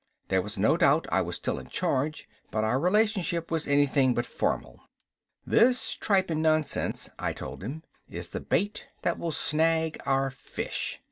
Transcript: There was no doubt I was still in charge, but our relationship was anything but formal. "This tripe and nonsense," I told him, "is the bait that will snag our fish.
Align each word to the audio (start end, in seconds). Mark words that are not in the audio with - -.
There 0.29 0.41
was 0.41 0.57
no 0.57 0.77
doubt 0.77 1.05
I 1.11 1.21
was 1.21 1.35
still 1.35 1.59
in 1.59 1.67
charge, 1.67 2.27
but 2.49 2.63
our 2.63 2.79
relationship 2.79 3.51
was 3.51 3.67
anything 3.67 4.15
but 4.15 4.25
formal. 4.25 4.79
"This 5.45 5.93
tripe 5.93 6.31
and 6.31 6.41
nonsense," 6.41 7.11
I 7.19 7.33
told 7.33 7.61
him, 7.63 7.83
"is 8.09 8.29
the 8.29 8.39
bait 8.39 8.87
that 9.03 9.19
will 9.19 9.29
snag 9.31 10.01
our 10.07 10.31
fish. 10.31 10.99